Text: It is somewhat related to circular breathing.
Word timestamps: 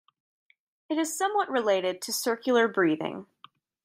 It 0.89 0.97
is 0.97 1.15
somewhat 1.15 1.51
related 1.51 2.01
to 2.01 2.11
circular 2.11 2.67
breathing. 2.67 3.27